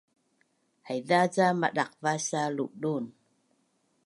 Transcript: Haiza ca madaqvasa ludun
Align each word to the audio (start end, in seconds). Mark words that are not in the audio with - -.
Haiza 0.87 1.19
ca 1.33 1.45
madaqvasa 1.61 2.41
ludun 2.55 3.05